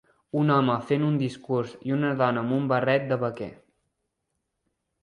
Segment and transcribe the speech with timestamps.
[0.39, 3.55] Un home fent un discurs, i una dona amb un barret de vaquer.